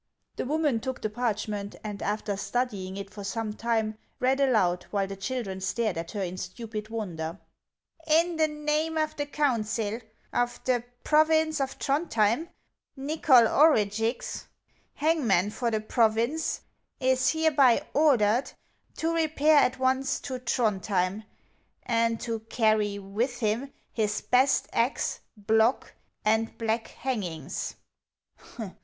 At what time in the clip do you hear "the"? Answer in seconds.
0.35-0.45, 1.03-1.11, 5.05-5.15, 8.37-8.47, 9.15-9.27, 10.63-10.83, 15.69-15.81